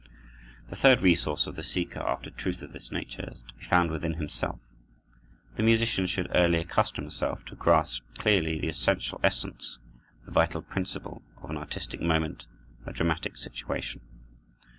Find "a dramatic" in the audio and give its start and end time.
12.87-13.37